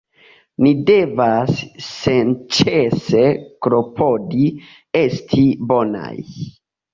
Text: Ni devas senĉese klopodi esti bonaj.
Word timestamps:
Ni 0.65 0.69
devas 0.85 1.59
senĉese 1.87 3.21
klopodi 3.67 4.49
esti 5.03 5.47
bonaj. 5.75 6.17